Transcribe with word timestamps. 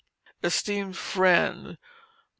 ESTEEMED 0.41 0.97
FRIEND, 0.97 1.63
WM. 1.67 1.77